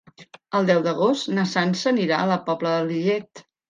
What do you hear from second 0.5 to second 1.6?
El deu d'agost na